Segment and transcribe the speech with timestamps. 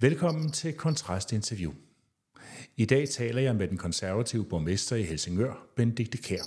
[0.00, 1.72] Velkommen til Kontrast Interview.
[2.76, 6.42] I dag taler jeg med den konservative borgmester i Helsingør, Benedikte Kær.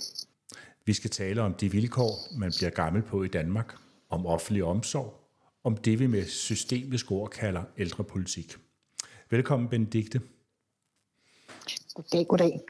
[0.84, 3.74] Vi skal tale om de vilkår, man bliver gammel på i Danmark,
[4.10, 5.14] om offentlig omsorg,
[5.64, 8.56] om det vi med systemisk ord kalder ældrepolitik.
[9.30, 10.20] Velkommen, Benedikte.
[11.94, 12.60] Goddag, goddag.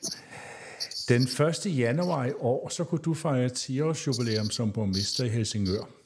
[1.09, 1.79] Den 1.
[1.79, 6.00] januar i år, så kunne du fejre 10 års jubilæum som borgmester i Helsingør.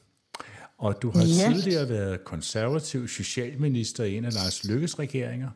[0.77, 1.53] Og du har ja.
[1.53, 5.49] tidligere været konservativ socialminister i en af Lars Lykkes regeringer,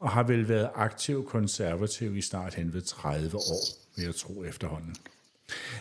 [0.00, 3.64] og har vel været aktiv konservativ i snart hen ved 30 år,
[3.96, 4.96] vil jeg tro efterhånden.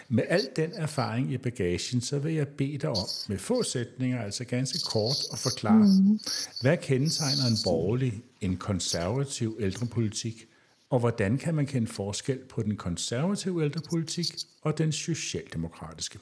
[0.09, 4.21] Med al den erfaring i bagagen, så vil jeg bede dig om, med få sætninger,
[4.21, 6.19] altså ganske kort, at forklare, mm.
[6.61, 10.45] hvad kendetegner en borgerlig, en konservativ ældrepolitik,
[10.89, 16.19] og hvordan kan man kende forskel på den konservative ældrepolitik og den socialdemokratiske?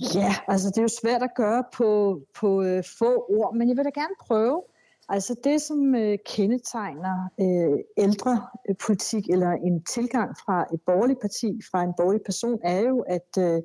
[0.00, 3.76] Ja, altså det er jo svært at gøre på, på øh, få ord, men jeg
[3.76, 4.62] vil da gerne prøve.
[5.08, 11.60] Altså det, som øh, kendetegner øh, ældrepolitik øh, eller en tilgang fra et borgerligt parti,
[11.70, 13.62] fra en borgerlig person, er jo, at, øh,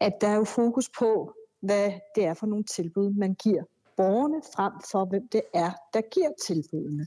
[0.00, 3.62] at der er jo fokus på, hvad det er for nogle tilbud, man giver
[4.00, 7.06] borgerne, frem for hvem det er, der giver tilbudene.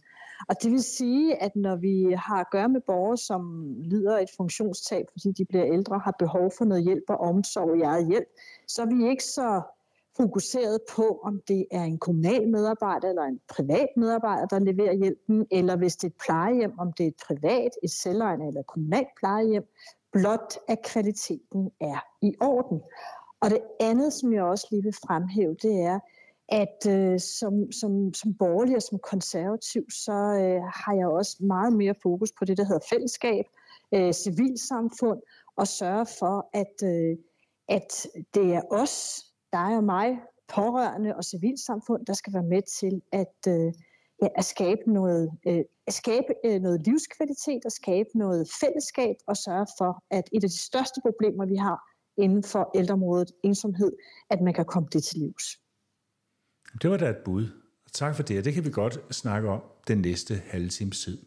[0.49, 3.41] Og det vil sige, at når vi har at gøre med borgere, som
[3.77, 7.81] lider et funktionstab, fordi de bliver ældre, har behov for noget hjælp og omsorg i
[7.81, 8.27] eget hjælp,
[8.67, 9.61] så er vi ikke så
[10.17, 15.47] fokuseret på, om det er en kommunal medarbejder eller en privat medarbejder, der leverer hjælpen,
[15.51, 18.67] eller hvis det er et plejehjem, om det er et privat, et selvejende eller et
[18.67, 19.65] kommunalt plejehjem,
[20.11, 22.81] blot at kvaliteten er i orden.
[23.41, 25.99] Og det andet, som jeg også lige vil fremhæve, det er,
[26.49, 31.73] at øh, som, som, som borgerlig og som konservativ, så øh, har jeg også meget
[31.73, 33.45] mere fokus på det, der hedder fællesskab,
[33.93, 35.21] øh, civilsamfund,
[35.55, 37.17] og sørge for, at, øh,
[37.69, 43.01] at det er os, dig og mig, pårørende og civilsamfund, der skal være med til
[43.11, 43.73] at, øh,
[44.21, 49.37] ja, at skabe noget, øh, at skabe øh, noget livskvalitet og skabe noget fællesskab og
[49.37, 51.79] sørge for, at et af de største problemer, vi har
[52.17, 53.91] inden for ældreområdet, ensomhed,
[54.29, 55.62] at man kan komme det til livs.
[56.81, 57.47] Det var da et bud.
[57.93, 61.17] Tak for det, det kan vi godt snakke om den næste halve times tid.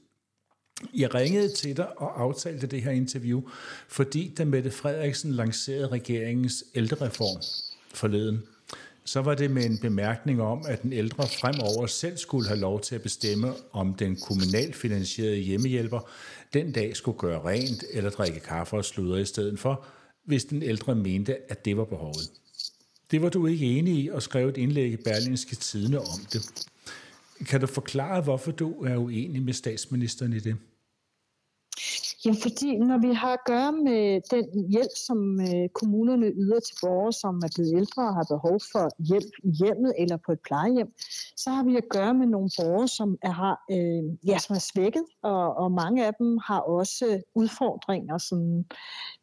[0.94, 3.42] Jeg ringede til dig og aftalte det her interview,
[3.88, 7.42] fordi da Mette Frederiksen lancerede regeringens ældrereform
[7.94, 8.42] forleden,
[9.04, 12.80] så var det med en bemærkning om, at den ældre fremover selv skulle have lov
[12.80, 16.10] til at bestemme, om den kommunalt finansierede hjemmehjælper
[16.52, 19.84] den dag skulle gøre rent eller drikke kaffe og sludre i stedet for,
[20.24, 22.30] hvis den ældre mente, at det var behovet.
[23.10, 26.42] Det var du ikke enig i og skrev et indlæg i Berlingske Tidene om det.
[27.46, 30.56] Kan du forklare, hvorfor du er uenig med statsministeren i det?
[32.24, 36.74] Ja, fordi når vi har at gøre med den hjælp, som øh, kommunerne yder til
[36.82, 40.40] borgere, som er blevet ældre og har behov for hjælp i hjemmet eller på et
[40.40, 40.92] plejehjem,
[41.36, 44.64] så har vi at gøre med nogle borgere, som er, har, øh, ja, som er
[44.72, 48.64] svækket, og, og mange af dem har også udfordringer som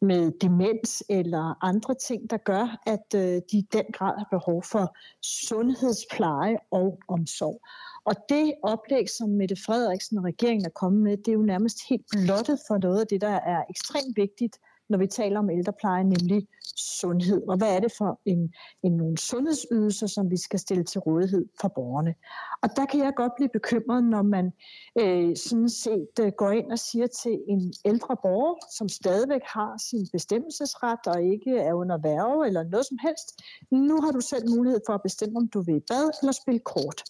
[0.00, 4.62] med demens eller andre ting, der gør, at øh, de i den grad har behov
[4.62, 7.60] for sundhedspleje og omsorg.
[8.04, 11.78] Og det oplæg, som Mette Frederiksen og regeringen er kommet med, det er jo nærmest
[11.88, 16.04] helt blottet for noget af det, der er ekstremt vigtigt, når vi taler om ældrepleje,
[16.04, 17.42] nemlig sundhed.
[17.48, 21.46] Og hvad er det for en, en nogle sundhedsydelser, som vi skal stille til rådighed
[21.60, 22.14] for borgerne?
[22.62, 24.52] Og der kan jeg godt blive bekymret, når man
[25.00, 29.78] øh, sådan set øh, går ind og siger til en ældre borger, som stadigvæk har
[29.90, 34.50] sin bestemmelsesret og ikke er under værve eller noget som helst, nu har du selv
[34.56, 37.02] mulighed for at bestemme, om du vil bad eller spille kort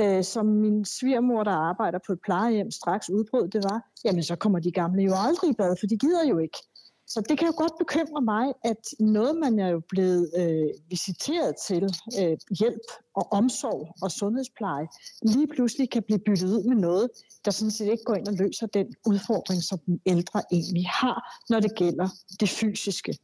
[0.00, 4.36] øh, som min svigermor, der arbejder på et plejehjem, straks udbrød, det var, jamen så
[4.36, 6.58] kommer de gamle jo aldrig i bad, for de gider jo ikke.
[7.06, 11.54] Så det kan jo godt bekymre mig, at noget, man er jo blevet øh, visiteret
[11.68, 11.84] til,
[12.20, 14.86] øh, hjælp og omsorg og sundhedspleje,
[15.22, 17.10] lige pludselig kan blive byttet ud med noget,
[17.44, 21.18] der sådan set ikke går ind og løser den udfordring, som den ældre egentlig har,
[21.50, 22.08] når det gælder
[22.40, 23.18] det fysiske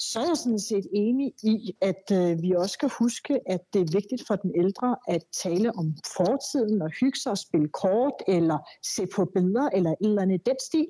[0.00, 3.80] så er jeg sådan set enig i, at øh, vi også skal huske, at det
[3.80, 8.12] er vigtigt for den ældre at tale om fortiden og hygge sig og spille kort,
[8.28, 10.86] eller se på billeder, eller et eller andet i den stil.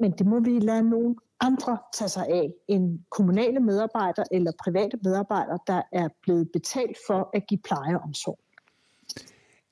[0.00, 4.98] Men det må vi lade nogen andre tage sig af end kommunale medarbejdere eller private
[5.04, 8.38] medarbejdere, der er blevet betalt for at give pleje og omsorg.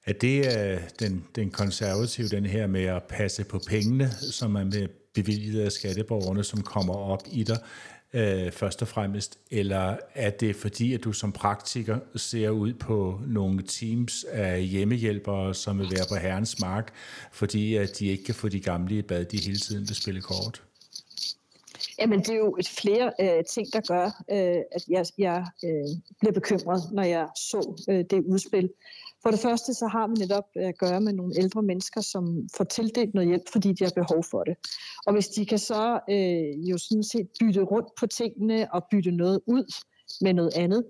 [0.07, 4.65] Er det øh, den, den konservative, den her med at passe på pengene, som er
[4.65, 7.59] med bevilget af skatteborgerne, som kommer op i dig?
[8.17, 13.21] Øh, først og fremmest, eller er det fordi, at du som praktiker ser ud på
[13.27, 16.93] nogle teams af hjemmehjælpere, som vil være på herrens mark,
[17.33, 20.21] fordi at de ikke kan få de gamle i bad, de hele tiden vil spille
[20.21, 20.63] kort?
[21.99, 25.89] Jamen, det er jo et flere øh, ting, der gør, øh, at jeg, jeg øh,
[26.21, 28.71] bliver bekymret, når jeg så øh, det udspil.
[29.27, 32.49] For det første, så har vi netop øh, at gøre med nogle ældre mennesker, som
[32.57, 34.57] får tildelt noget hjælp, fordi de har behov for det.
[35.07, 39.11] Og hvis de kan så øh, jo sådan set bytte rundt på tingene og bytte
[39.11, 39.65] noget ud
[40.21, 40.85] med noget andet,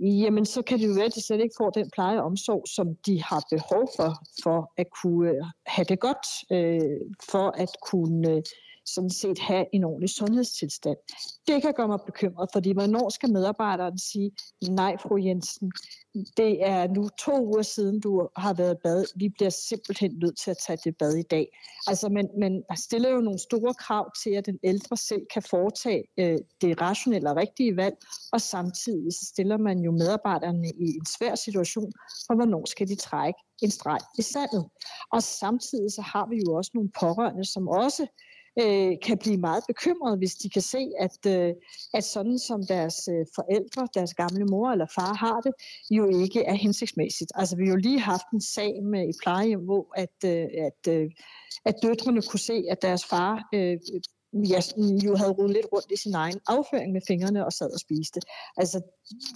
[0.00, 2.64] jamen så kan det jo være, at de slet ikke får den pleje og omsorg,
[2.68, 4.10] som de har behov for,
[4.42, 7.00] for at kunne øh, have det godt, øh,
[7.30, 8.42] for at kunne øh,
[8.86, 10.96] sådan set have en ordentlig sundhedstilstand.
[11.46, 14.30] Det kan gøre mig bekymret, fordi hvornår skal medarbejderen sige,
[14.68, 15.72] nej fru Jensen,
[16.36, 19.04] det er nu to uger siden, du har været bad.
[19.16, 21.46] Vi bliver simpelthen nødt til at tage det bad i dag.
[21.86, 26.04] Altså, man, man stiller jo nogle store krav til, at den ældre selv kan foretage
[26.18, 27.96] øh, det rationelle og rigtige valg,
[28.32, 31.92] og samtidig så stiller man jo medarbejderne i en svær situation,
[32.26, 34.64] for hvornår skal de trække en streg i sandet.
[35.12, 39.36] Og samtidig så har vi jo også nogle pårørende, som også øh, Øh, kan blive
[39.36, 41.54] meget bekymrede, hvis de kan se, at, øh,
[41.94, 45.52] at sådan som deres øh, forældre, deres gamle mor eller far har det,
[45.90, 47.32] jo ikke er hensigtsmæssigt.
[47.34, 50.92] Altså vi har jo lige haft en sag med et plejehjem, hvor at, øh, at,
[50.94, 51.10] øh,
[51.64, 53.76] at døtrene kunne se, at deres far øh,
[54.52, 54.60] ja,
[55.04, 58.20] jo havde rodet lidt rundt i sin egen afføring med fingrene og sad og spiste.
[58.56, 58.80] Altså,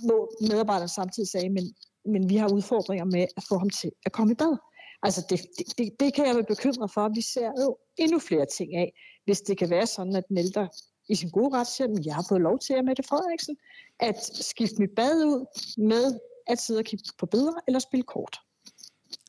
[0.07, 1.65] hvor medarbejderne samtidig sagde, men,
[2.05, 4.57] men vi har udfordringer med at få ham til at komme i bad.
[5.03, 5.41] Altså det,
[5.79, 7.09] det, det kan jeg være bekymret for.
[7.15, 8.93] Vi ser jo endnu flere ting af,
[9.25, 10.69] hvis det kan være sådan, at den ældre
[11.09, 13.57] i sin gode ret siger, at jeg har fået lov til at Mette Frederiksen
[14.01, 15.47] at skifte mit bad ud
[15.79, 18.37] med at sidde og kigge på billeder eller spille kort.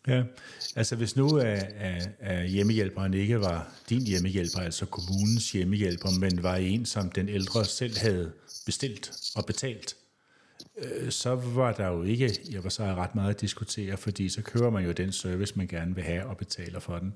[0.08, 0.24] Ja,
[0.76, 6.44] altså hvis nu er, er, er hjemmehjælperen ikke var din hjemmehjælper, altså kommunens hjemmehjælper, men
[6.44, 8.32] var en, som den ældre selv havde
[8.66, 9.96] bestilt og betalt,
[10.82, 14.42] Øh, så var der jo ikke jeg var så ret meget at diskutere, fordi så
[14.42, 17.14] kører man jo den service, man gerne vil have og betaler for den.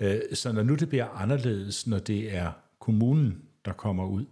[0.00, 4.24] Øh, så når nu det bliver anderledes, når det er kommunen, der kommer ud,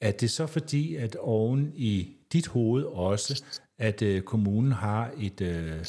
[0.00, 3.42] er det så fordi, at oven i dit hoved også,
[3.78, 5.84] at øh, kommunen har et, øh,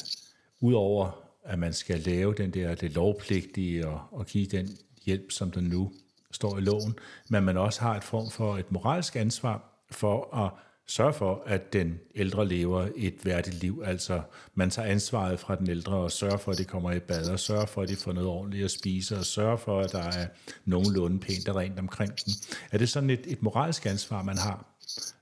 [0.60, 4.68] udover at man skal lave den der det lovpligtige og, og give den
[5.06, 5.92] hjælp, som der nu
[6.30, 6.98] står i loven,
[7.28, 10.50] men man også har et form for et moralsk ansvar for at
[10.88, 13.82] sørge for, at den ældre lever et værdigt liv.
[13.84, 14.22] Altså,
[14.54, 17.40] man tager ansvaret fra den ældre og sørger for, at de kommer i bad, og
[17.40, 20.26] sørger for, at de får noget ordentligt at spise, og sørger for, at der er
[20.64, 22.32] nogenlunde pænt og rent omkring dem.
[22.72, 24.66] Er det sådan et, et moralsk ansvar, man har,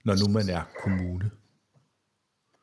[0.04, 1.30] når nu man er kommune?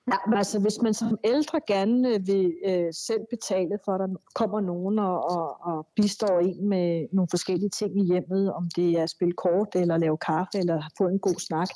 [0.08, 4.16] Ja, altså hvis man som ældre gerne øh, vil øh, selv betale for, at der
[4.36, 8.92] kommer nogen og, og, og bistår en med nogle forskellige ting i hjemmet, om det
[8.92, 11.70] er at spille kort, eller lave kaffe, eller få en god snak,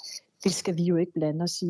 [0.45, 1.69] det skal vi jo ikke blande os i.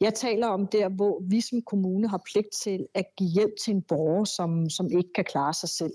[0.00, 3.74] Jeg taler om der, hvor vi som kommune har pligt til at give hjælp til
[3.74, 5.92] en borger, som, som ikke kan klare sig selv.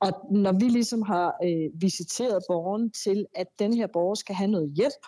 [0.00, 4.50] Og når vi ligesom har øh, visiteret borgeren til, at den her borger skal have
[4.50, 5.04] noget hjælp,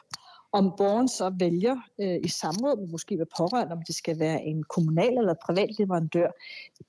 [0.52, 4.62] om borgeren så vælger øh, i samråd, måske med pårørende, om det skal være en
[4.62, 6.30] kommunal eller privat leverandør,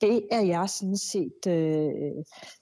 [0.01, 2.11] det er jeg sådan set øh,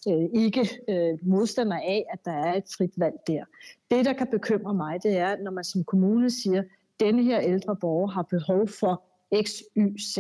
[0.08, 3.44] øh, ikke øh, modstander af, at der er et frit valg der.
[3.92, 6.64] Det, der kan bekymre mig, det er, når man som kommune siger,
[7.02, 9.04] denne her ældre borger har behov for
[9.44, 10.18] X, Y, Z.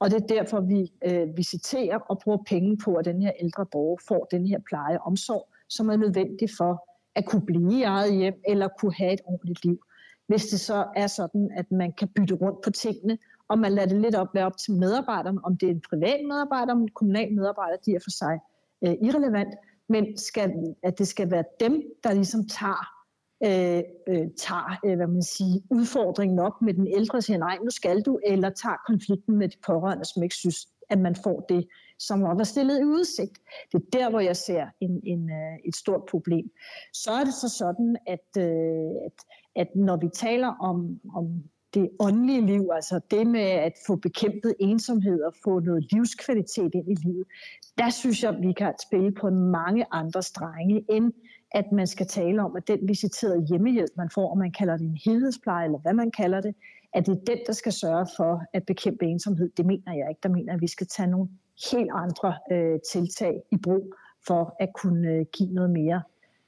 [0.00, 3.66] Og det er derfor, vi øh, visiterer og bruger penge på, at den her ældre
[3.66, 7.82] borger får den her pleje og omsorg, som er nødvendig for at kunne blive i
[7.82, 9.78] eget hjem eller kunne have et ordentligt liv.
[10.26, 13.18] Hvis det så er sådan, at man kan bytte rundt på tingene,
[13.48, 16.20] og man lader det lidt op, være op til medarbejderne, om det er en privat
[16.28, 18.38] medarbejder, om en kommunal medarbejder, de er for sig
[18.84, 19.54] øh, irrelevant,
[19.88, 23.01] men skal, at det skal være dem, der ligesom tager
[23.44, 27.58] øh, øh, tager øh, hvad man siger, udfordringen op med den ældre og siger, nej,
[27.64, 31.40] nu skal du, eller tager konflikten med de pårørende, som ikke synes, at man får
[31.48, 31.68] det,
[31.98, 33.38] som var stillet i udsigt.
[33.72, 36.50] Det er der, hvor jeg ser en, en, øh, et stort problem.
[36.92, 39.18] Så er det så sådan, at, øh, at,
[39.56, 41.42] at når vi taler om, om
[41.74, 46.90] det åndelige liv, altså det med at få bekæmpet ensomhed og få noget livskvalitet ind
[46.90, 47.26] i livet,
[47.78, 51.12] der synes jeg, vi kan spille på mange andre strenge end
[51.54, 54.86] at man skal tale om, at den visiterede hjemmehjælp, man får, om man kalder det
[54.86, 56.54] en helhedspleje, eller hvad man kalder det,
[56.94, 59.50] at det er den, der skal sørge for at bekæmpe ensomhed.
[59.56, 60.20] Det mener jeg ikke.
[60.22, 61.28] Der mener at vi skal tage nogle
[61.70, 63.94] helt andre øh, tiltag i brug
[64.26, 66.02] for at kunne øh, give noget mere,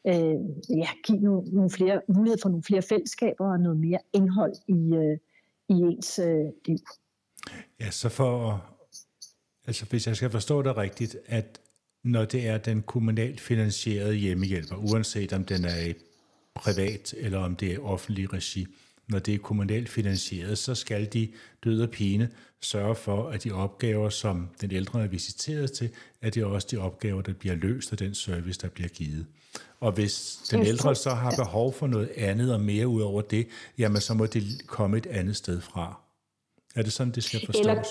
[0.06, 0.36] øh,
[0.78, 4.94] ja, give nogle, nogle flere mulighed for nogle flere fællesskaber og noget mere indhold i,
[4.94, 5.18] øh,
[5.68, 6.78] i ens øh, liv.
[7.80, 8.64] Ja, så for,
[9.66, 11.60] altså hvis jeg skal forstå det rigtigt, at
[12.04, 15.94] når det er den kommunalt finansierede hjemmehjælper, uanset om den er i
[16.54, 18.66] privat eller om det er offentlig regi,
[19.08, 21.28] når det er kommunalt finansieret, så skal de
[21.64, 22.28] døde og pine
[22.60, 25.90] sørge for, at de opgaver, som den ældre er visiteret til,
[26.22, 29.26] at det er også de opgaver, der bliver løst af den service, der bliver givet.
[29.80, 33.48] Og hvis den ældre så har behov for noget andet og mere ud over det,
[33.78, 36.00] jamen så må det komme et andet sted fra.
[36.74, 37.60] Er det sådan, det skal forstås?
[37.60, 37.82] Eller,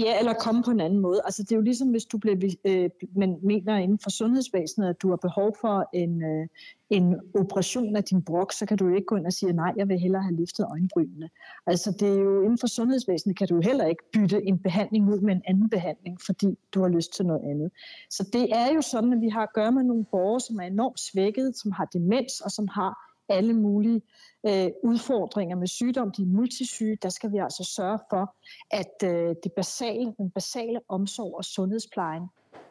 [0.00, 1.20] ja, eller komme på en anden måde.
[1.24, 5.02] Altså, det er jo ligesom, hvis du bliver, øh, man mener inden for sundhedsvæsenet, at
[5.02, 6.46] du har behov for en, øh,
[6.90, 9.72] en operation af din brok, så kan du jo ikke gå ind og sige, nej,
[9.76, 11.30] jeg vil hellere have løftet øjenbrynene.
[11.66, 15.08] Altså, det er jo inden for sundhedsvæsenet, kan du jo heller ikke bytte en behandling
[15.08, 17.70] ud med en anden behandling, fordi du har lyst til noget andet.
[18.10, 20.64] Så det er jo sådan, at vi har at gøre med nogle borgere, som er
[20.64, 24.02] enormt svækket, som har demens og som har alle mulige
[24.46, 28.36] øh, udfordringer med sygdom, de er multisyge, der skal vi altså sørge for,
[28.70, 32.22] at øh, det basale, den basale omsorg og sundhedsplejen,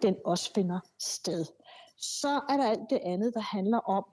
[0.02, 1.46] den også finder sted.
[1.98, 4.06] Så er der alt det andet, der handler om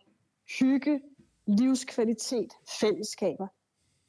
[0.61, 1.00] hygge,
[1.47, 3.47] livskvalitet, fællesskaber.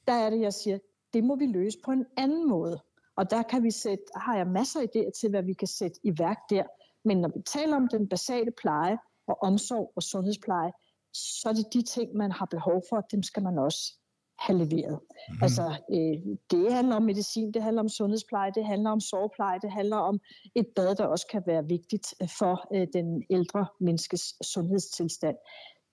[0.08, 0.78] Der er det, jeg siger,
[1.14, 2.80] det må vi løse på en anden måde.
[3.16, 6.00] Og der kan vi sætte, har jeg masser af idéer til, hvad vi kan sætte
[6.04, 6.64] i værk der.
[7.06, 10.72] Men når vi taler om den basale pleje og omsorg og sundhedspleje,
[11.18, 13.94] så er det de ting, man har behov for, dem skal man også
[14.40, 15.00] have leveret.
[15.02, 15.44] Mm-hmm.
[15.44, 19.72] Altså, øh, det handler om medicin, det handler om sundhedspleje, det handler om sovepleje, det
[19.72, 20.20] handler om
[20.56, 25.36] et bad, der også kan være vigtigt øh, for øh, den ældre menneskes sundhedstilstand.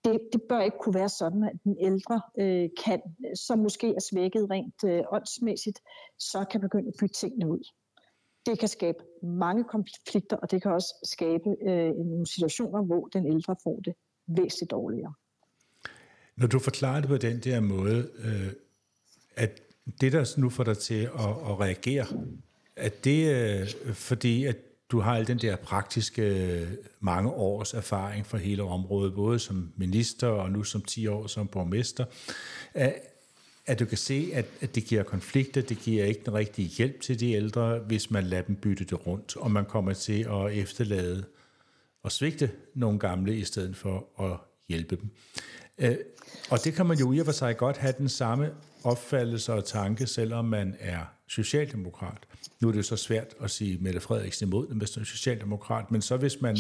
[0.04, 3.02] Det, det bør ikke kunne være sådan, at den ældre øh, kan,
[3.34, 5.80] som måske er svækket rent øh, åndsmæssigt,
[6.18, 7.70] så kan begynde at bytte tingene ud.
[8.46, 13.26] Det kan skabe mange konflikter, og det kan også skabe øh, nogle situationer, hvor den
[13.26, 13.94] ældre får det
[14.26, 15.12] væsentligt dårligere.
[16.36, 18.52] Når du forklarer det på den der måde, øh,
[19.36, 19.60] at
[20.00, 22.06] det, der nu får dig til at, at reagere,
[22.76, 24.56] at det øh, fordi, at
[24.90, 26.68] du har al den der praktiske øh,
[27.00, 31.48] mange års erfaring fra hele området, både som minister og nu som 10 år som
[31.48, 32.04] borgmester,
[32.74, 32.94] at,
[33.66, 37.00] at du kan se, at, at det giver konflikter, det giver ikke den rigtige hjælp
[37.00, 40.52] til de ældre, hvis man lader dem bytte det rundt, og man kommer til at
[40.52, 41.24] efterlade
[42.04, 45.10] og svigte nogle gamle, i stedet for at hjælpe dem.
[45.78, 45.96] Øh,
[46.50, 48.50] og det kan man jo i og for sig godt have den samme
[48.84, 52.26] opfattelse og tanke, selvom man er socialdemokrat.
[52.60, 55.06] Nu er det jo så svært at sige Mette Frederiksen imod den, hvis man er
[55.06, 56.56] socialdemokrat, men så hvis man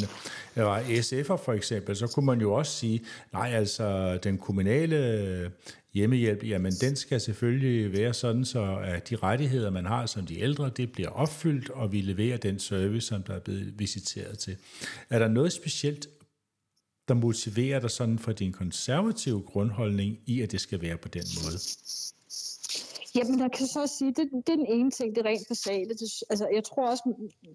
[0.56, 4.96] øh, var SF'er for eksempel, så kunne man jo også sige, nej altså den kommunale
[4.96, 5.50] øh,
[5.94, 10.40] hjemmehjælp, jamen den skal selvfølgelig være sådan, så at de rettigheder, man har som de
[10.40, 14.56] ældre, det bliver opfyldt, og vi leverer den service, som der er blevet visiteret til.
[15.10, 16.08] Er der noget specielt
[17.08, 21.24] der motiverer dig sådan for din konservative grundholdning i, at det skal være på den
[21.44, 21.58] måde?
[23.16, 25.88] Jamen, der kan så sige, det, det er den ene ting, det er rent basale.
[25.88, 27.02] Det, altså, jeg tror også,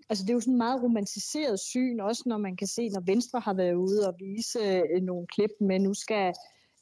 [0.10, 3.04] altså, det er jo sådan en meget romantiseret syn, også når man kan se, når
[3.06, 6.34] Venstre har været ude og vise øh, nogle klip med, nu skal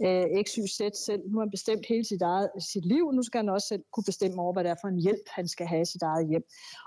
[0.05, 3.49] øh, XYZ selv, nu har han bestemt hele sit, eget, sit liv, nu skal han
[3.49, 5.91] også selv kunne bestemme over, hvad det er for en hjælp, han skal have i
[5.93, 6.43] sit eget hjem.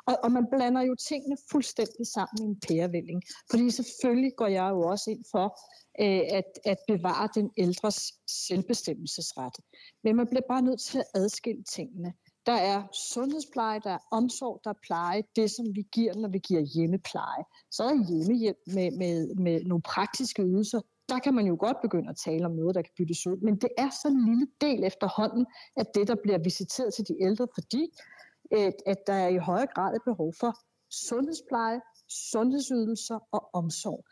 [0.06, 3.22] Og, og man blander jo tingene fuldstændig sammen i en pærevælling.
[3.50, 5.46] Fordi selvfølgelig går jeg jo også ind for,
[6.04, 9.56] øh, at, at bevare den ældres selvbestemmelsesret.
[10.04, 12.12] Men man bliver bare nødt til at adskille tingene.
[12.46, 16.38] Der er sundhedspleje, der er omsorg, der er pleje, det som vi giver, når vi
[16.38, 17.44] giver hjemmepleje.
[17.70, 20.80] Så er der hjemmehjælp med, med, med nogle praktiske ydelser.
[21.10, 23.36] Der kan man jo godt begynde at tale om noget, der kan byttes ud.
[23.46, 27.14] Men det er så en lille del efterhånden af det, der bliver visiteret til de
[27.26, 27.84] ældre, fordi
[28.50, 30.52] at, at der er i højere grad et behov for
[31.08, 31.80] sundhedspleje,
[32.32, 34.04] sundhedsydelser og omsorg.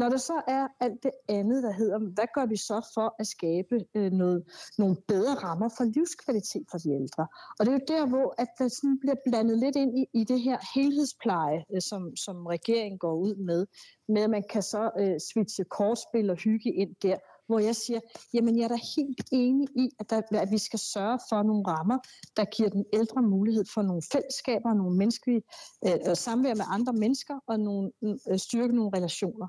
[0.00, 3.26] Når der så er alt det andet, der hedder, hvad gør vi så for at
[3.26, 4.44] skabe øh, noget,
[4.78, 7.26] nogle bedre rammer for livskvalitet for de ældre?
[7.58, 10.24] Og det er jo der, hvor at der sådan bliver blandet lidt ind i, i
[10.24, 13.66] det her helhedspleje, øh, som, som regeringen går ud med,
[14.08, 18.00] med at man kan så øh, switche kortspil og hygge ind der, hvor jeg siger,
[18.34, 21.64] jamen jeg er da helt enig i, at, der, at vi skal sørge for nogle
[21.66, 21.98] rammer,
[22.36, 25.42] der giver den ældre mulighed for nogle fællesskaber, nogle menneskelige
[25.86, 27.92] øh, øh samvær med andre mennesker og nogle,
[28.30, 29.48] øh, styrke nogle relationer.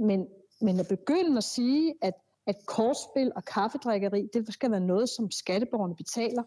[0.00, 0.26] Men,
[0.60, 2.14] men at begynde at sige, at,
[2.46, 6.42] at kortspil og kaffedrikkeri, det skal være noget, som skatteborgerne betaler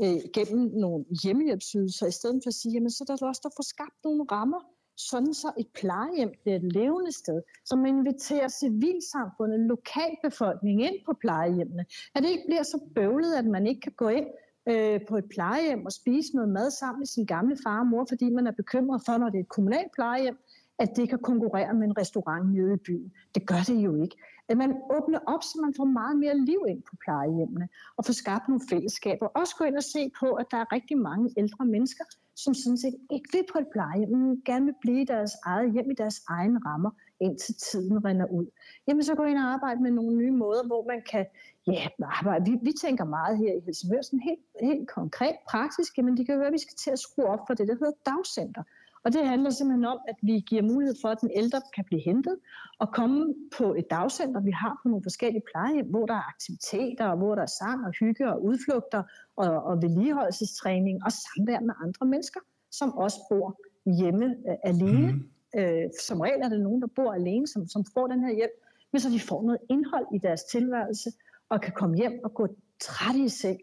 [0.00, 3.56] øh, gennem nogle hjemmehjælpsydelser, i stedet for at sige, jamen så er der også der
[3.56, 4.60] får skabt nogle rammer,
[4.96, 11.84] sådan så et plejehjem bliver et levende sted, som inviterer civilsamfundet, lokalbefolkningen ind på plejehjemmene.
[12.14, 14.26] At det ikke bliver så bøvlet, at man ikke kan gå ind
[14.68, 18.06] øh, på et plejehjem og spise noget mad sammen med sin gamle far og mor,
[18.08, 20.38] fordi man er bekymret for, når det er et kommunalt plejehjem,
[20.78, 23.12] at det kan konkurrere med en restaurant nede i byen.
[23.34, 24.16] Det gør det jo ikke.
[24.48, 28.12] At man åbner op, så man får meget mere liv ind på plejehjemmene, og får
[28.12, 29.26] skabt nogle fællesskaber.
[29.26, 32.04] Også gå ind og se på, at der er rigtig mange ældre mennesker,
[32.36, 35.72] som sådan set ikke vil på et plejehjem, men gerne vil blive i deres eget
[35.72, 36.90] hjem, i deres egne rammer,
[37.20, 38.46] indtil tiden render ud.
[38.88, 41.26] Jamen så gå ind og arbejde med nogle nye måder, hvor man kan
[41.66, 42.50] ja, arbejde.
[42.50, 46.38] Vi, vi tænker meget her i Helsingør, sådan helt, helt konkret, praktisk, men det kan
[46.38, 48.62] være, at vi skal til at skrue op for det, der hedder dagcenter.
[49.06, 52.00] Og det handler simpelthen om, at vi giver mulighed for, at den ældre kan blive
[52.00, 52.36] hentet
[52.78, 57.06] og komme på et dagcenter, vi har på nogle forskellige plejehjem, hvor der er aktiviteter,
[57.06, 59.02] og hvor der er sang og hygge og udflugter
[59.36, 63.60] og, og vedligeholdelsestræning og samvær med andre mennesker, som også bor
[63.98, 65.12] hjemme øh, alene.
[65.12, 65.60] Mm.
[65.60, 68.56] Øh, som regel er det nogen, der bor alene, som, som får den her hjælp,
[68.92, 71.10] men så de får noget indhold i deres tilværelse
[71.48, 72.48] og kan komme hjem og gå
[72.80, 73.60] træt i seng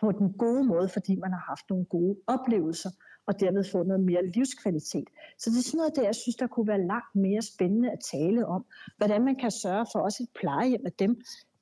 [0.00, 2.90] på den gode måde, fordi man har haft nogle gode oplevelser
[3.26, 5.08] og derved få noget mere livskvalitet.
[5.38, 8.00] Så det er sådan noget, der jeg synes, der kunne være langt mere spændende at
[8.12, 8.64] tale om.
[8.96, 11.12] Hvordan man kan sørge for også et plejehjem af dem,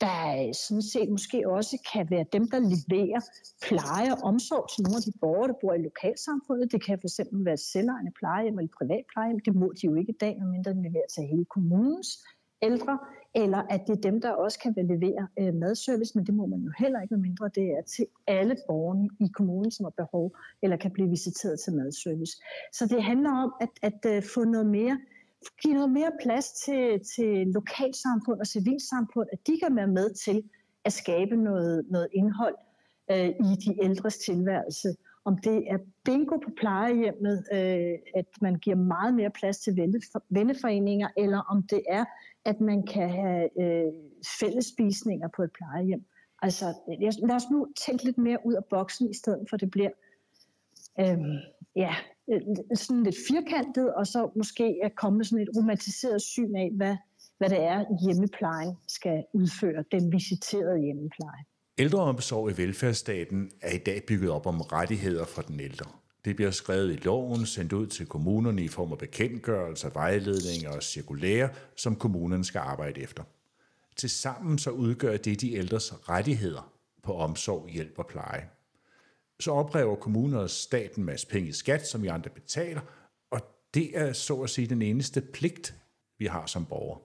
[0.00, 3.20] der sådan set måske også kan være dem, der leverer
[3.66, 6.72] pleje og omsorg til nogle af de borgere, der bor i lokalsamfundet.
[6.72, 9.40] Det kan fx være et selvejende plejehjem eller et privat plejehjem.
[9.46, 12.10] Det må de jo ikke i dag, medmindre de leverer til hele kommunens
[12.62, 12.98] ældre
[13.34, 16.60] eller at det er dem, der også kan levere øh, madservice, men det må man
[16.60, 20.76] jo heller ikke, mindre det er til alle borgerne i kommunen, som har behov, eller
[20.76, 22.36] kan blive visiteret til madservice.
[22.72, 24.98] Så det handler om at, at øh, få noget mere
[25.62, 30.42] give noget mere plads til, til lokalsamfund og civilsamfund, at de kan være med til
[30.84, 32.54] at skabe noget, noget indhold
[33.10, 34.88] øh, i de ældres tilværelse.
[35.24, 39.76] Om det er bingo på plejehjemmet, øh, at man giver meget mere plads til
[40.30, 42.04] venneforeninger, eller om det er
[42.44, 43.92] at man kan have øh,
[44.40, 46.04] fællesspisninger på et plejehjem.
[46.42, 46.74] Altså,
[47.28, 49.90] lad os nu tænke lidt mere ud af boksen, i stedet for det bliver
[51.00, 51.18] øh,
[51.76, 51.94] ja,
[52.74, 56.96] sådan lidt firkantet, og så måske at komme med sådan et romantiseret syn af, hvad,
[57.38, 61.44] hvad det er, hjemmeplejen skal udføre, den visiterede hjemmepleje.
[61.78, 65.90] Ældreomsorg i velfærdsstaten er i dag bygget op om rettigheder for den ældre.
[66.24, 70.82] Det bliver skrevet i loven, sendt ud til kommunerne i form af bekendtgørelser, vejledninger og
[70.82, 73.22] cirkulære, som kommunerne skal arbejde efter.
[73.96, 78.48] Tilsammen så udgør det de ældres rettigheder på omsorg, hjælp og pleje.
[79.40, 82.80] Så opræver kommuner og staten en masse penge i skat, som vi andre betaler,
[83.30, 83.40] og
[83.74, 85.74] det er så at sige den eneste pligt,
[86.18, 87.00] vi har som borgere.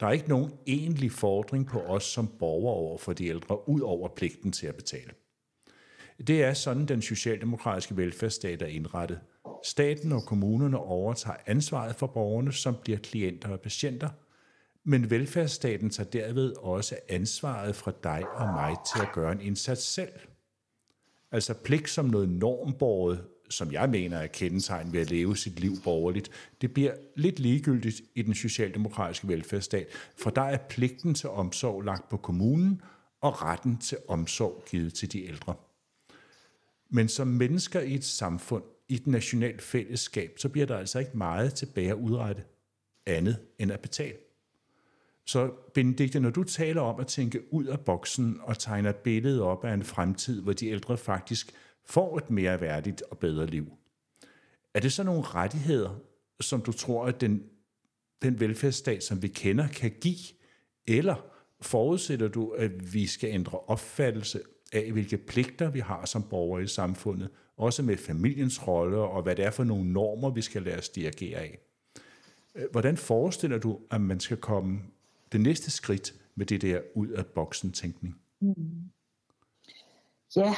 [0.00, 3.80] Der er ikke nogen egentlig fordring på os som borgere over for de ældre, ud
[3.80, 5.12] over pligten til at betale.
[6.26, 9.20] Det er sådan, den socialdemokratiske velfærdsstat er indrettet.
[9.64, 14.08] Staten og kommunerne overtager ansvaret for borgerne, som bliver klienter og patienter,
[14.84, 19.82] men velfærdsstaten tager derved også ansvaret fra dig og mig til at gøre en indsats
[19.82, 20.12] selv.
[21.32, 25.72] Altså pligt som noget normborget, som jeg mener er kendetegn ved at leve sit liv
[25.84, 29.86] borgerligt, det bliver lidt ligegyldigt i den socialdemokratiske velfærdsstat,
[30.16, 32.82] for der er pligten til omsorg lagt på kommunen
[33.20, 35.54] og retten til omsorg givet til de ældre.
[36.90, 41.18] Men som mennesker i et samfund, i et nationalt fællesskab, så bliver der altså ikke
[41.18, 42.44] meget tilbage at udrette
[43.06, 44.16] andet end at betale.
[45.24, 49.42] Så Benedikte, når du taler om at tænke ud af boksen og tegner et billede
[49.42, 51.52] op af en fremtid, hvor de ældre faktisk
[51.84, 53.72] får et mere værdigt og bedre liv,
[54.74, 56.00] er det så nogle rettigheder,
[56.40, 57.42] som du tror, at den,
[58.22, 60.16] den velfærdsstat, som vi kender, kan give?
[60.86, 64.40] Eller forudsætter du, at vi skal ændre opfattelse
[64.76, 69.36] af, hvilke pligter vi har som borgere i samfundet, også med familiens rolle og hvad
[69.36, 71.58] det er for nogle normer, vi skal lade os dirigere af.
[72.54, 74.80] Øh, hvordan forestiller du, at man skal komme
[75.32, 78.20] det næste skridt med det der ud af boksen tænkning?
[78.40, 78.54] Mm.
[80.36, 80.54] Ja,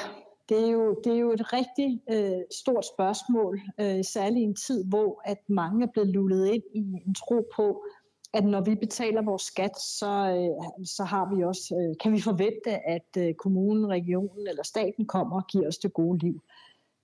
[0.49, 4.55] det er, jo, det er jo et rigtig øh, stort spørgsmål, øh, særligt i en
[4.55, 7.83] tid, hvor at mange er blevet lullet ind i en tro på,
[8.33, 12.21] at når vi betaler vores skat, så, øh, så har vi også, øh, kan vi
[12.21, 16.43] forvente, at øh, kommunen, regionen eller staten kommer og giver os det gode liv.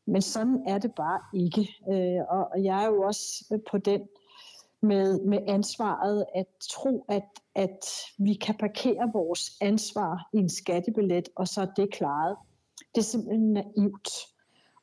[0.07, 1.61] Men sådan er det bare ikke.
[1.93, 4.01] Øh, og jeg er jo også på den
[4.83, 7.87] med, med ansvaret at tro, at, at
[8.19, 12.37] vi kan parkere vores ansvar i en skattebillet, og så er det klaret.
[12.95, 14.09] Det er simpelthen naivt.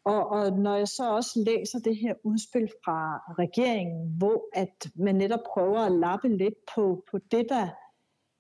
[0.04, 5.16] Og, og når jeg så også læser det her udspil fra regeringen, hvor at man
[5.16, 7.68] netop prøver at lappe lidt på, på det, der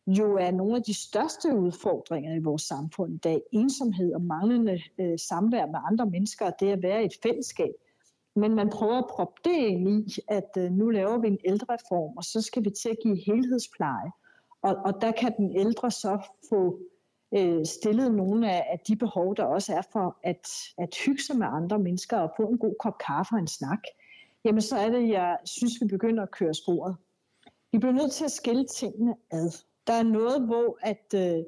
[0.07, 4.81] jo er nogle af de største udfordringer i vores samfund i dag, ensomhed og manglende
[4.99, 7.73] øh, samvær med andre mennesker, og det at være i et fællesskab.
[8.35, 12.17] Men man prøver at proppe det ind i, at øh, nu laver vi en ældrereform,
[12.17, 14.11] og så skal vi til at give helhedspleje.
[14.61, 16.19] Og, og der kan den ældre så
[16.49, 16.79] få
[17.37, 21.37] øh, stillet nogle af, af de behov, der også er for at, at hygge sig
[21.37, 23.79] med andre mennesker og få en god kop kaffe og en snak.
[24.45, 26.95] jamen så er det, jeg synes, vi begynder at køre sporet.
[27.71, 29.51] Vi bliver nødt til at skille tingene ad.
[29.87, 31.43] Der er noget, hvor at, øh,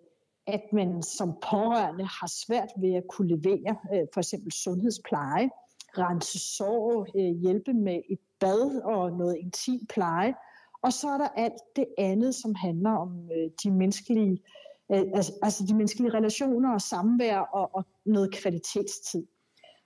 [0.47, 5.49] at man som pårørende har svært ved at kunne levere øh, for eksempel sundhedspleje,
[5.97, 10.33] rense sår, øh, hjælpe med et bad og noget intim pleje.
[10.81, 14.43] Og så er der alt det andet, som handler om øh, de menneskelige
[14.93, 19.25] Øh, altså, altså de menneskelige relationer og samvær og, og noget kvalitetstid.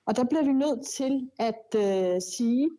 [0.05, 2.69] Og der bliver vi nødt til at øh, sige,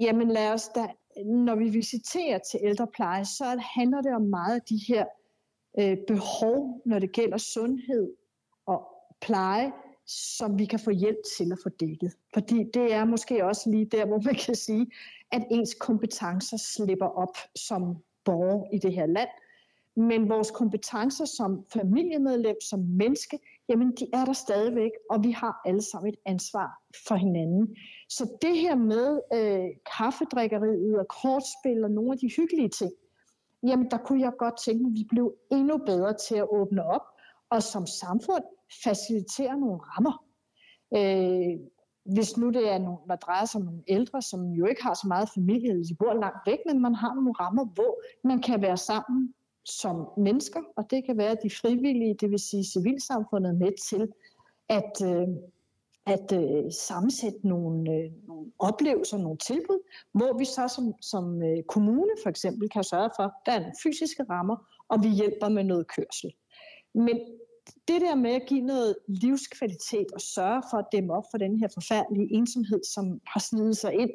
[0.00, 0.86] jamen lad os da,
[1.24, 5.04] når vi visiterer til ældrepleje, så handler det om meget af de her
[5.78, 8.12] øh, behov, når det gælder sundhed
[8.66, 8.88] og
[9.20, 9.72] pleje,
[10.06, 12.12] som vi kan få hjælp til at få dækket.
[12.34, 14.86] Fordi det er måske også lige der, hvor man kan sige,
[15.32, 19.28] at ens kompetencer slipper op som borger i det her land.
[19.98, 25.60] Men vores kompetencer som familiemedlem, som menneske, jamen de er der stadigvæk, og vi har
[25.64, 27.76] alle sammen et ansvar for hinanden.
[28.08, 32.92] Så det her med øh, kaffedrikkeriet og kortspil og nogle af de hyggelige ting,
[33.62, 37.06] jamen der kunne jeg godt tænke at vi blev endnu bedre til at åbne op,
[37.50, 38.44] og som samfund
[38.84, 40.24] facilitere nogle rammer.
[40.96, 41.58] Øh,
[42.14, 44.94] hvis nu det er nogle, der drejer sig om nogle ældre, som jo ikke har
[44.94, 48.42] så meget familie, eller de bor langt væk, men man har nogle rammer, hvor man
[48.42, 49.34] kan være sammen
[49.70, 54.12] som mennesker, og det kan være de frivillige, det vil sige civilsamfundet, med til
[54.68, 55.28] at, øh,
[56.06, 59.78] at øh, sammensætte nogle, øh, nogle oplevelser, nogle tilbud,
[60.12, 63.60] hvor vi så som, som øh, kommune for eksempel kan sørge for, at der er
[63.60, 64.56] nogle fysiske rammer,
[64.88, 66.32] og vi hjælper med noget kørsel.
[66.94, 67.18] Men
[67.88, 71.58] det der med at give noget livskvalitet og sørge for at dæmme op for den
[71.58, 74.10] her forfærdelige ensomhed, som har sniget sig ind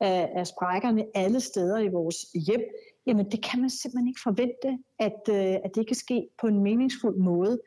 [0.00, 2.62] af, af sprækkerne alle steder i vores hjem,
[3.06, 6.62] jamen det kan man simpelthen ikke forvente, at, øh, at det kan ske på en
[6.62, 7.60] meningsfuld måde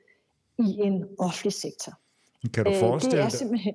[0.59, 1.93] i en offentlig sektor.
[2.53, 3.73] Kan du øh, forestille, det er simpelthen...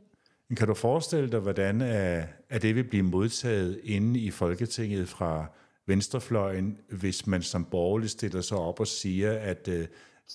[0.56, 5.46] kan du forestille dig, hvordan er, er det vil blive modtaget inde i Folketinget fra
[5.86, 9.74] venstrefløjen, hvis man som borgerlig stiller sig op og siger, at uh,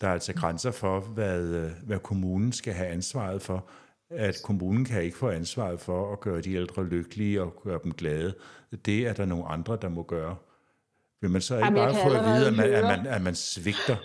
[0.02, 3.70] der er altså grænser for, hvad, uh, hvad kommunen skal have ansvaret for,
[4.10, 7.92] at kommunen kan ikke få ansvaret for at gøre de ældre lykkelige og gøre dem
[7.92, 8.34] glade.
[8.86, 10.36] Det er der nogle andre, der må gøre.
[11.26, 13.36] Vil man så ikke Jamen, bare få at vide, at man, at, man, at man
[13.36, 13.96] svigter?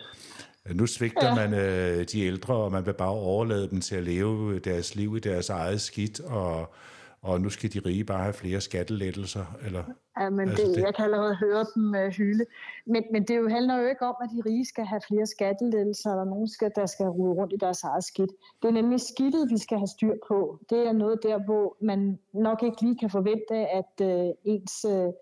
[0.74, 1.34] Nu svigter ja.
[1.34, 5.16] man øh, de ældre, og man vil bare overlade dem til at leve deres liv
[5.16, 6.74] i deres eget skidt, og,
[7.22, 9.44] og nu skal de rige bare have flere skattelettelser.
[9.66, 9.82] Eller,
[10.20, 12.44] ja, men altså det, det, jeg kan allerede høre dem uh, hyle.
[12.86, 16.10] Men, men det jo handler jo ikke om, at de rige skal have flere skattelettelser,
[16.10, 18.30] eller nogen, skal, der skal rude rundt i deres eget skidt.
[18.62, 20.58] Det er nemlig skidtet, vi skal have styr på.
[20.70, 24.84] Det er noget der, hvor man nok ikke lige kan forvente, at uh, ens...
[24.88, 25.12] Uh,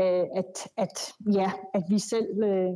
[0.00, 2.72] øh, at, at, ja, at vi selv øh,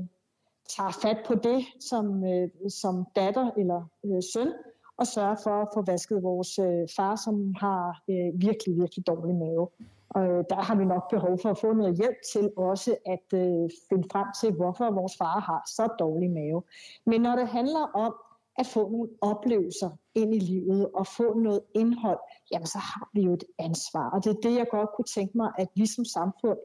[0.76, 4.52] tager fat på det som, øh, som datter eller øh, søn,
[4.96, 9.34] og sørger for at få vasket vores øh, far, som har øh, virkelig, virkelig dårlig
[9.34, 9.68] mave.
[10.10, 13.26] Og øh, der har vi nok behov for at få noget hjælp til også at
[13.34, 16.62] øh, finde frem til, hvorfor vores far har så dårlig mave.
[17.06, 18.14] Men når det handler om
[18.58, 22.18] at få nogle oplevelser ind i livet og få noget indhold,
[22.52, 24.10] jamen så har vi jo et ansvar.
[24.10, 26.58] Og det er det, jeg godt kunne tænke mig, at vi som samfund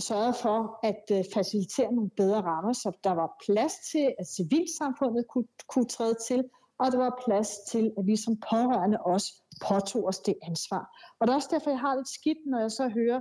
[0.00, 5.24] sørget for at øh, facilitere nogle bedre rammer, så der var plads til, at civilsamfundet
[5.28, 6.44] kunne, kunne træde til,
[6.78, 11.14] og der var plads til, at vi som pårørende også påtog os det ansvar.
[11.18, 13.20] Og det er også derfor, jeg har lidt skidt, når jeg så hører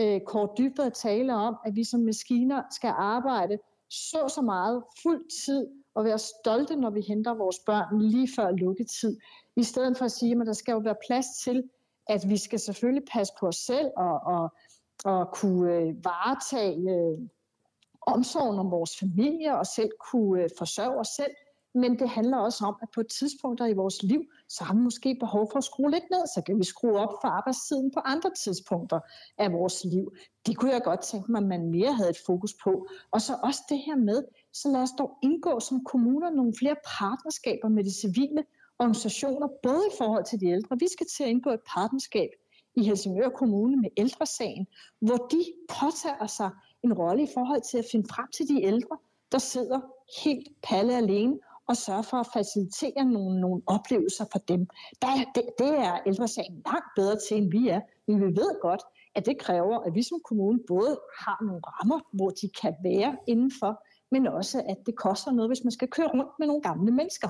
[0.00, 3.58] øh, Kort Dybvad tale om, at vi som maskiner skal arbejde
[3.90, 8.50] så så meget fuld tid og være stolte, når vi henter vores børn lige før
[8.50, 9.16] lukketid.
[9.56, 11.62] I stedet for at sige, at der skal jo være plads til,
[12.06, 14.54] at vi skal selvfølgelig passe på os selv og, og
[15.04, 17.18] at kunne øh, varetage øh,
[18.06, 21.34] omsorgen om vores familie og selv kunne øh, forsørge os selv.
[21.76, 24.80] Men det handler også om, at på et tidspunkt i vores liv, så har vi
[24.80, 28.00] måske behov for at skrue lidt ned, så kan vi skrue op for arbejdstiden på
[28.04, 29.00] andre tidspunkter
[29.38, 30.12] af vores liv.
[30.46, 32.86] Det kunne jeg godt tænke mig, at man mere havde et fokus på.
[33.10, 36.76] Og så også det her med, så lad os dog indgå som kommuner nogle flere
[36.98, 38.44] partnerskaber med de civile
[38.78, 40.76] organisationer, både i forhold til de ældre.
[40.78, 42.30] Vi skal til at indgå et partnerskab
[42.76, 44.66] i Helsingør Kommune med ældresagen,
[45.00, 46.50] hvor de påtager sig
[46.84, 48.96] en rolle i forhold til at finde frem til de ældre,
[49.32, 49.80] der sidder
[50.24, 54.66] helt palle alene og sørge for at facilitere nogle, nogle oplevelser for dem.
[55.02, 57.80] Der, det, det er ældresagen langt bedre til, end vi er.
[58.06, 58.82] Men vi ved godt,
[59.14, 63.16] at det kræver, at vi som kommune både har nogle rammer, hvor de kan være
[63.26, 66.92] indenfor, men også, at det koster noget, hvis man skal køre rundt med nogle gamle
[66.92, 67.28] mennesker.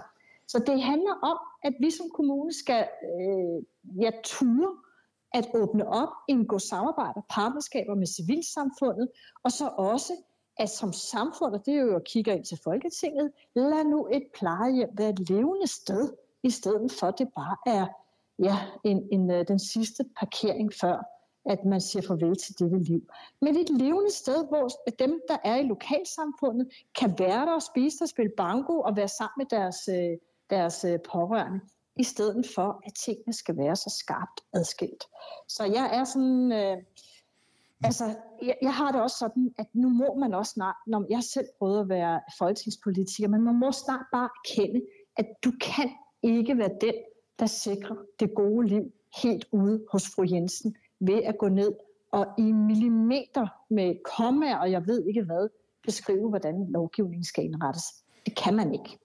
[0.48, 3.62] Så det handler om, at vi som kommune skal øh,
[4.02, 4.76] ja, ture
[5.34, 9.08] at åbne op, indgå samarbejder, partnerskaber med civilsamfundet,
[9.44, 10.12] og så også
[10.56, 14.22] at som samfund, og det er jo at kigge ind til Folketinget, lad nu et
[14.38, 17.86] plejehjem være et levende sted, i stedet for at det bare er
[18.38, 21.14] ja, en, en, øh, den sidste parkering før
[21.46, 23.02] at man siger farvel til dette liv.
[23.40, 24.68] Men et levende sted, hvor
[24.98, 26.68] dem, der er i lokalsamfundet,
[26.98, 30.18] kan være der og spise og spille banko og være sammen med deres, øh,
[30.50, 31.60] deres øh, pårørende,
[31.96, 35.04] i stedet for, at tingene skal være så skarpt adskilt.
[35.48, 36.52] Så jeg er sådan...
[36.52, 36.76] Øh,
[37.85, 41.22] Altså, jeg, jeg har det også sådan, at nu må man også snart, når jeg
[41.22, 44.83] selv prøver at være folketingspolitiker, men man må snart bare kende,
[45.16, 45.90] at du kan
[46.22, 46.94] ikke være den,
[47.38, 51.72] der sikrer det gode liv helt ude hos fru Jensen ved at gå ned
[52.12, 55.48] og i millimeter med komma og jeg ved ikke hvad,
[55.83, 57.85] beskrive, hvordan lovgivningen skal indrettes.
[58.26, 58.98] Det kan man ikke.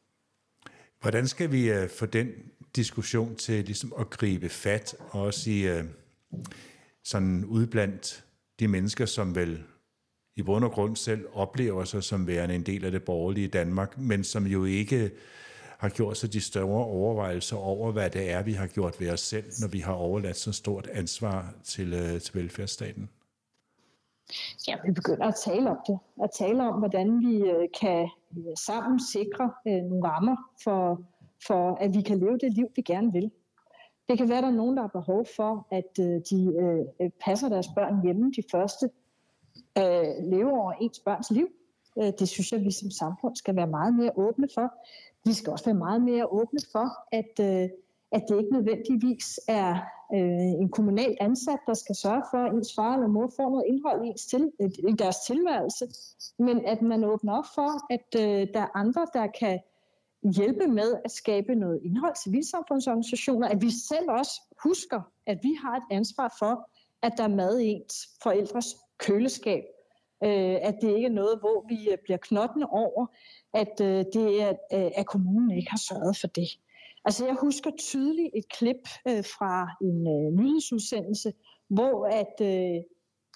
[1.02, 2.28] Hvordan skal vi øh, få den
[2.75, 5.84] diskussion til ligesom at gribe fat, også i øh,
[7.03, 8.25] sådan udblandt
[8.60, 9.63] de mennesker, som vel
[10.36, 13.97] i bund og grund selv oplever sig som værende en del af det borgerlige Danmark,
[13.97, 15.12] men som jo ikke
[15.77, 19.19] har gjort sig de større overvejelser over, hvad det er, vi har gjort ved os
[19.19, 23.10] selv, når vi har overladt så stort ansvar til, øh, til velfærdsstaten?
[24.67, 25.99] Ja, vi begynder at tale om det.
[26.23, 31.01] At tale om, hvordan vi øh, kan øh, sammen sikre øh, nogle rammer for,
[31.47, 33.32] for, at vi kan leve det liv, vi gerne vil.
[34.10, 36.86] Det kan være, at der er nogen, der har behov for, at øh, de øh,
[37.02, 38.89] øh, passer deres børn hjemme de første
[40.32, 41.47] leveår af ens børns liv.
[42.19, 44.73] Det synes jeg, vi som samfund skal være meget mere åbne for.
[45.25, 47.69] Vi skal også være meget mere åbne for, at, øh,
[48.12, 49.71] at det ikke nødvendigvis er
[50.13, 53.65] øh, en kommunal ansat, der skal sørge for, at ens far eller mor får noget
[53.67, 55.86] indhold i, ens til, øh, i deres tilværelse,
[56.39, 59.60] men at man åbner op for, at øh, der er andre, der kan
[60.23, 65.53] hjælpe med at skabe noget indhold til civilsamfundsorganisationer, at vi selv også husker, at vi
[65.62, 66.69] har et ansvar for,
[67.01, 69.63] at der er mad i ens forældres køleskab,
[70.23, 73.05] øh, at det ikke er noget, hvor vi øh, bliver knottende over,
[73.53, 76.49] at øh, det er, øh, at kommunen ikke har sørget for det.
[77.05, 81.34] Altså jeg husker tydeligt et klip øh, fra en øh, nyhedsudsendelse,
[81.67, 82.82] hvor at, øh,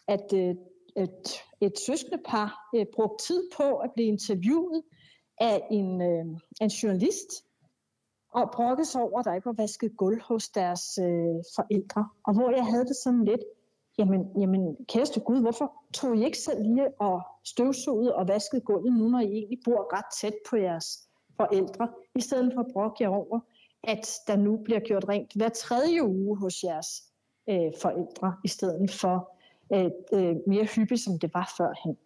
[0.07, 0.55] at øh,
[1.03, 4.83] et, et søskende par øh, brugte tid på at blive interviewet
[5.39, 6.25] af en, øh,
[6.61, 7.29] en journalist,
[8.33, 12.09] og brokkede sig over, at der ikke var vasket gulv hos deres øh, forældre.
[12.27, 13.41] Og hvor jeg havde det sådan lidt,
[13.97, 18.93] jamen, jamen kæreste Gud, hvorfor tog I ikke selv lige og støvsugede og vaskede gulvet
[18.93, 23.03] nu, når I egentlig bor ret tæt på jeres forældre, i stedet for at brokke
[23.03, 23.39] jer over,
[23.83, 26.87] at der nu bliver gjort rent hver tredje uge hos jeres
[27.49, 29.31] øh, forældre, i stedet for
[29.73, 31.97] øh, øh, mere hyppigt, som det var førhen.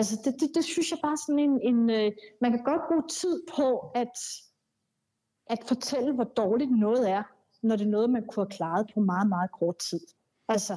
[0.00, 1.60] Altså, det, det, det synes jeg bare sådan en...
[1.60, 4.16] en øh, man kan godt bruge tid på at,
[5.46, 7.22] at fortælle, hvor dårligt noget er,
[7.62, 10.00] når det er noget, man kunne have klaret på meget, meget kort tid.
[10.48, 10.76] Altså,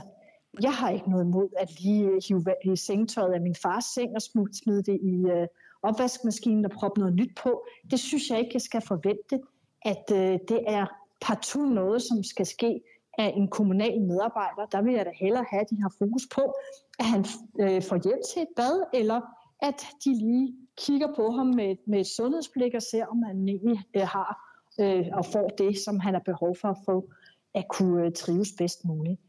[0.61, 2.21] jeg har ikke noget imod at lige øh,
[2.63, 4.21] hive sengtøjet af min fars seng og
[4.53, 5.47] smide det i øh,
[5.83, 7.65] opvaskemaskinen og proppe noget nyt på.
[7.91, 9.41] Det synes jeg ikke, jeg skal forvente,
[9.81, 10.85] at øh, det er
[11.21, 12.81] partout noget, som skal ske
[13.17, 14.65] af en kommunal medarbejder.
[14.71, 16.53] Der vil jeg da hellere have, at de har fokus på,
[16.99, 17.25] at han
[17.59, 19.21] øh, får hjælp til et bad, eller
[19.61, 23.79] at de lige kigger på ham med, med et sundhedsblik og ser, om han egentlig
[23.95, 27.09] øh, har øh, og får det, som han har behov for at få
[27.53, 29.21] at kunne øh, trives bedst muligt.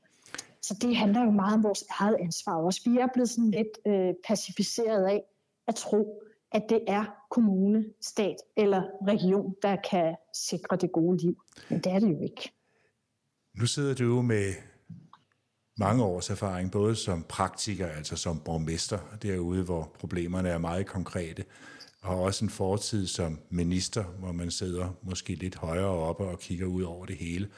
[0.63, 2.81] Så det handler jo meget om vores eget ansvar også.
[2.91, 5.23] Vi er blevet sådan lidt øh, pacificeret af
[5.67, 11.43] at tro, at det er kommune, stat eller region, der kan sikre det gode liv.
[11.71, 12.54] Men det er det jo ikke.
[13.55, 14.55] Nu sidder du jo med
[15.79, 21.45] mange års erfaring, både som praktiker, altså som borgmester, derude, hvor problemerne er meget konkrete,
[22.03, 26.67] og også en fortid som minister, hvor man sidder måske lidt højere oppe og kigger
[26.67, 27.49] ud over det hele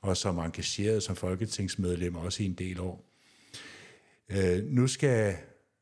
[0.00, 3.04] og som engageret som folketingsmedlem også i en del år.
[4.28, 5.36] Øh, nu skal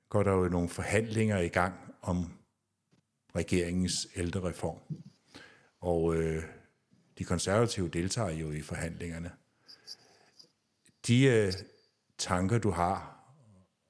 [0.09, 2.33] går der jo nogle forhandlinger i gang om
[3.37, 4.79] regeringens ældrereform.
[5.81, 6.43] Og øh,
[7.19, 9.31] de konservative deltager jo i forhandlingerne.
[11.07, 11.53] De øh,
[12.19, 13.15] tanker, du har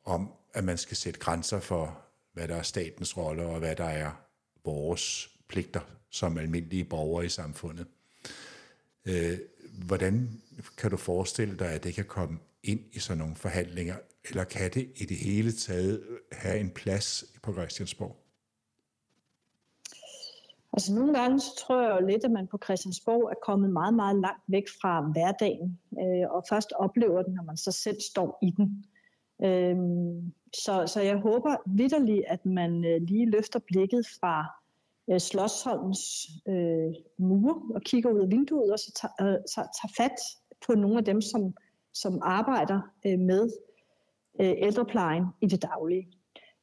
[0.05, 2.01] om, at man skal sætte grænser for,
[2.33, 4.13] hvad der er statens rolle, og hvad der er
[4.65, 7.87] vores pligter som almindelige borgere i samfundet.
[9.05, 9.39] Øh,
[9.73, 10.43] hvordan
[10.77, 14.71] kan du forestille dig, at det kan komme ind i sådan nogle forhandlinger, eller kan
[14.71, 18.24] det i det hele taget have en plads på Christiansborg?
[20.77, 23.95] Altså nogle gange så tror jeg jo lidt, at man på Christiansborg er kommet meget,
[23.95, 28.39] meget langt væk fra hverdagen, øh, og først oplever den, når man så selv står
[28.43, 28.85] i den.
[29.45, 29.77] Øh,
[30.55, 34.47] så, så jeg håber vidderligt, at man øh, lige løfter blikket fra
[35.11, 39.93] øh, Slottsholmens øh, mure og kigger ud af vinduet og så tager, øh, tager, tager
[39.97, 40.19] fat
[40.67, 41.55] på nogle af dem, som,
[41.93, 43.51] som arbejder øh, med
[44.41, 46.09] øh, ældreplejen i det daglige.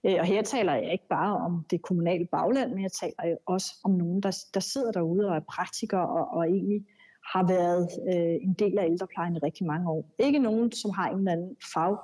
[0.06, 3.38] Øh, og her taler jeg ikke bare om det kommunale bagland, men jeg taler jo
[3.46, 6.86] også om nogen, der, der sidder derude og er praktikere og, og egentlig
[7.34, 10.06] har været øh, en del af ældreplejen i rigtig mange år.
[10.20, 11.98] Ikke nogen, som har en eller anden fag,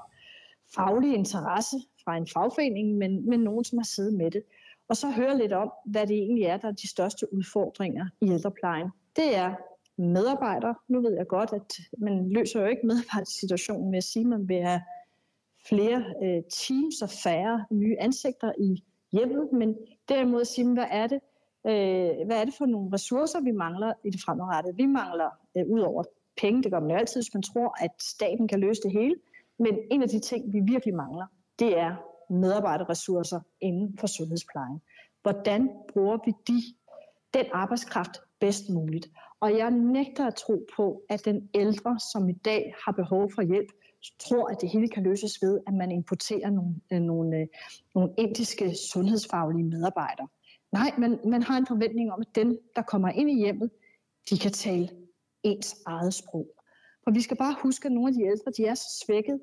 [0.75, 4.43] faglig interesse fra en fagforening, men, men nogen, som har siddet med det.
[4.89, 8.29] Og så høre lidt om, hvad det egentlig er, der er de største udfordringer i
[8.29, 8.89] ældreplejen.
[9.15, 9.55] Det er
[9.97, 10.75] medarbejdere.
[10.88, 14.49] Nu ved jeg godt, at man løser jo ikke medarbejdersituationen med at sige, at man
[14.49, 14.81] vil have
[15.69, 19.77] flere øh, teams og færre nye ansigter i hjemmet, men
[20.10, 21.19] derimod at sige, hvad er det,
[21.67, 24.75] øh, hvad er det for nogle ressourcer, vi mangler i det fremadrettede?
[24.75, 26.03] Vi mangler øh, ud over
[26.41, 29.15] penge, det gør man jo altid, hvis man tror, at staten kan løse det hele,
[29.60, 31.25] men en af de ting, vi virkelig mangler,
[31.60, 31.95] det er
[32.30, 34.82] medarbejderressourcer inden for sundhedsplejen.
[35.21, 36.62] Hvordan bruger vi de,
[37.34, 39.08] den arbejdskraft bedst muligt?
[39.39, 43.41] Og jeg nægter at tro på, at den ældre, som i dag har behov for
[43.41, 43.71] hjælp,
[44.19, 47.47] tror, at det hele kan løses ved, at man importerer nogle, øh, nogle, øh,
[47.95, 50.27] nogle indiske sundhedsfaglige medarbejdere.
[50.71, 53.69] Nej, men man har en forventning om, at dem, der kommer ind i hjemmet,
[54.29, 54.89] de kan tale
[55.43, 56.47] ens eget sprog.
[57.03, 59.39] For vi skal bare huske, at nogle af de ældre, de er så svækket,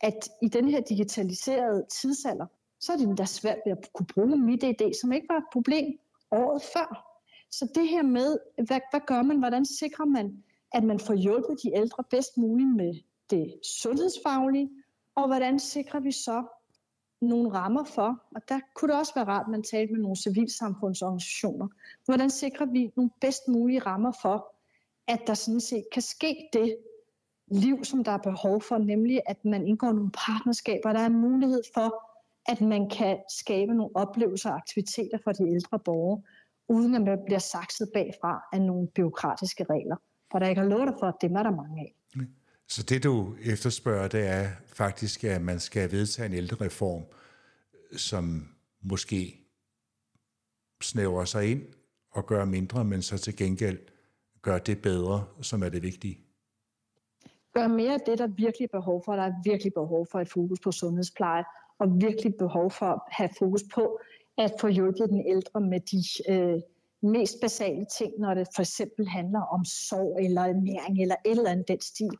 [0.00, 2.46] at i den her digitaliserede tidsalder,
[2.80, 5.52] så er det da svært ved at kunne bruge mit idé, som ikke var et
[5.52, 5.98] problem
[6.30, 7.04] året før.
[7.50, 11.56] Så det her med, hvad, hvad gør man, hvordan sikrer man, at man får hjulpet
[11.62, 12.94] de ældre bedst muligt med
[13.30, 14.70] det sundhedsfaglige,
[15.14, 16.44] og hvordan sikrer vi så
[17.20, 20.16] nogle rammer for, og der kunne det også være rart, at man talte med nogle
[20.16, 21.68] civilsamfundsorganisationer,
[22.04, 24.54] hvordan sikrer vi nogle bedst mulige rammer for,
[25.08, 26.76] at der sådan set kan ske det
[27.50, 31.62] liv, som der er behov for, nemlig at man indgår nogle partnerskaber, der er mulighed
[31.74, 32.04] for,
[32.52, 36.22] at man kan skabe nogle oplevelser og aktiviteter for de ældre borgere,
[36.68, 39.96] uden at man bliver sakset bagfra af nogle byråkratiske regler.
[40.32, 41.94] For der ikke har lovet for, at dem er der mange af.
[42.14, 42.26] Mm.
[42.68, 47.02] Så det du efterspørger, det er faktisk, at man skal vedtage en ældrereform,
[47.96, 48.48] som
[48.82, 49.40] måske
[50.82, 51.62] snæver sig ind
[52.10, 53.78] og gør mindre, men så til gengæld
[54.42, 56.18] gør det bedre, som er det vigtige.
[57.54, 59.12] Gør mere af det, der virkelig er behov for.
[59.16, 61.44] Der er virkelig behov for et fokus på sundhedspleje,
[61.78, 64.00] og virkelig behov for at have fokus på
[64.38, 66.60] at få hjulpet den ældre med de øh,
[67.02, 71.50] mest basale ting, når det for eksempel handler om sorg eller ernæring eller et eller
[71.50, 72.10] andet den stil.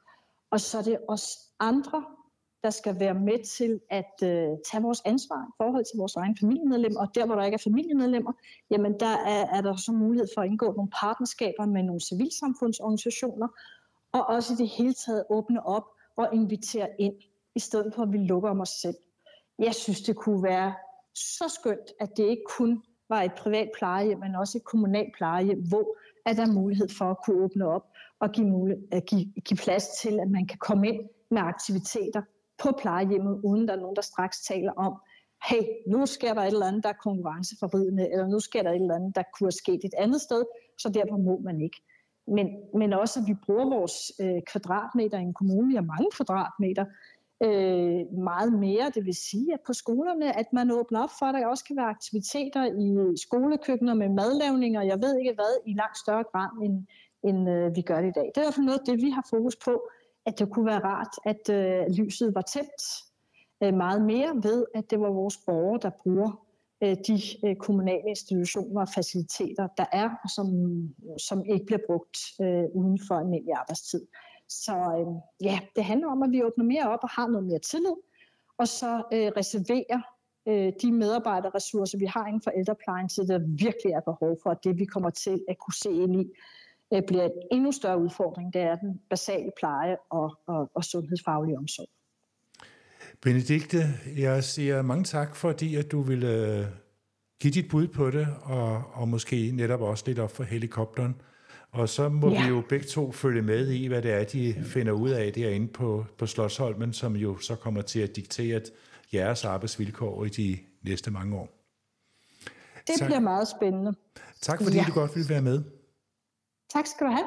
[0.50, 2.04] Og så er det os andre,
[2.62, 6.36] der skal være med til at øh, tage vores ansvar i forhold til vores egen
[6.40, 7.00] familiemedlemmer.
[7.00, 8.32] Og der, hvor der ikke er familiemedlemmer,
[8.70, 13.48] jamen der er, er der så mulighed for at indgå nogle partnerskaber med nogle civilsamfundsorganisationer,
[14.12, 15.84] og også i det hele taget åbne op
[16.16, 17.14] og invitere ind,
[17.54, 18.96] i stedet for at vi lukker om os selv.
[19.58, 20.74] Jeg synes, det kunne være
[21.14, 25.68] så skønt, at det ikke kun var et privat plejehjem, men også et kommunalt plejehjem,
[25.68, 25.96] hvor
[26.30, 27.84] er der mulighed for at kunne åbne op
[28.20, 31.42] og give, mulighed, øh, at give, give plads til, at man kan komme ind med
[31.42, 32.22] aktiviteter
[32.62, 34.92] på plejehjemmet, uden der er nogen, der straks taler om,
[35.48, 38.80] hey, nu sker der et eller andet, der er konkurrenceforridende, eller nu sker der et
[38.80, 40.44] eller andet, der kunne have sket et andet sted,
[40.78, 41.80] så derfor må man ikke.
[42.26, 46.08] Men, men også, at vi bruger vores øh, kvadratmeter i en kommune, vi har mange
[46.16, 46.84] kvadratmeter,
[47.44, 48.90] øh, meget mere.
[48.94, 51.76] Det vil sige, at på skolerne, at man åbner op for, at der også kan
[51.76, 56.50] være aktiviteter i skolekøkkener med madlavning, og jeg ved ikke hvad, i langt større grad,
[56.62, 56.86] end,
[57.24, 58.30] end øh, vi gør det i dag.
[58.34, 59.88] Det er i hvert fald noget af det, vi har fokus på,
[60.26, 62.82] at det kunne være rart, at øh, lyset var tændt
[63.62, 66.44] øh, meget mere ved, at det var vores borgere, der bruger
[66.82, 70.48] øh, de øh, kommunale institutioner og faciliteter, der er, og som,
[71.18, 74.06] som ikke bliver brugt øh, uden for almindelig arbejdstid.
[74.48, 77.58] Så øh, ja, det handler om, at vi åbner mere op og har noget mere
[77.58, 77.96] tillid,
[78.58, 80.00] og så øh, reserverer
[80.48, 84.64] øh, de medarbejderressourcer, vi har inden for ældreplejen, til der virkelig er behov for, at
[84.64, 86.24] det vi kommer til at kunne se ind i,
[86.94, 88.52] øh, bliver en endnu større udfordring.
[88.52, 91.88] Det er den basale pleje og, og, og sundhedsfaglige omsorg.
[93.22, 93.78] Benedikte,
[94.16, 96.66] jeg siger mange tak, fordi at du ville øh,
[97.40, 101.20] give dit bud på det, og, og måske netop også lidt op for helikopteren.
[101.72, 102.42] Og så må ja.
[102.42, 105.68] vi jo begge to følge med i, hvad det er, de finder ud af derinde
[105.68, 108.60] på, på Slottsholmen, som jo så kommer til at diktere
[109.12, 111.48] jeres arbejdsvilkår i de næste mange år.
[112.86, 113.06] Det tak.
[113.06, 113.94] bliver meget spændende.
[114.40, 114.84] Tak fordi ja.
[114.88, 115.62] du godt ville være med.
[116.72, 117.26] Tak skal du have.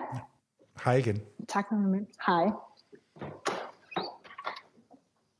[0.85, 1.21] Hej igen.
[1.47, 1.65] Tak
[2.27, 2.45] Hej.